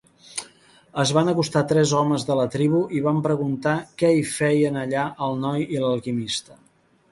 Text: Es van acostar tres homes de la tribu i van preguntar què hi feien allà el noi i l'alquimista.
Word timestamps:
Es 1.01 1.11
van 1.17 1.27
acostar 1.33 1.61
tres 1.71 1.93
homes 1.99 2.25
de 2.29 2.37
la 2.39 2.47
tribu 2.55 2.81
i 2.99 3.03
van 3.09 3.21
preguntar 3.29 3.75
què 4.03 4.11
hi 4.17 4.25
feien 4.33 4.83
allà 4.87 5.07
el 5.29 5.41
noi 5.47 5.65
i 5.77 5.85
l'alquimista. 5.87 6.61